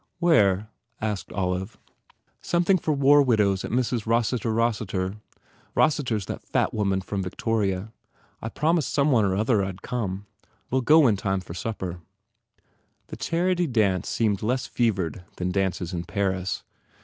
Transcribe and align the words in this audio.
"Where?" 0.17 0.67
asked 0.99 1.31
Olive. 1.31 1.77
128 2.41 2.41
MARGOT 2.41 2.45
"Something 2.47 2.77
for 2.79 2.91
war 2.91 3.21
widows 3.21 3.63
at 3.63 3.69
Mrs. 3.69 4.07
Rossiter 4.07 4.51
Rossiter 4.51 5.17
Rossiter 5.75 6.15
s 6.15 6.25
that 6.25 6.41
fat 6.41 6.73
woman 6.73 7.01
from 7.01 7.21
Vic 7.21 7.37
toria. 7.37 7.91
I 8.41 8.49
promised 8.49 8.91
some 8.91 9.11
one 9.11 9.25
or 9.25 9.35
other 9.35 9.63
I 9.63 9.73
d 9.73 9.77
come. 9.83 10.25
We 10.71 10.79
ll 10.79 10.81
go 10.81 11.05
in 11.05 11.17
time 11.17 11.39
for 11.41 11.53
supper." 11.53 12.01
The 13.09 13.15
charity 13.15 13.67
dance 13.67 14.09
seemed 14.09 14.41
less 14.41 14.65
fevered 14.65 15.23
than 15.35 15.51
dances 15.51 15.93
in 15.93 16.05
Paris. 16.05 16.63